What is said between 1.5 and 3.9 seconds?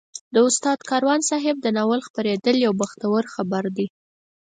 د ناول خپرېدل یو بختور خبر دی.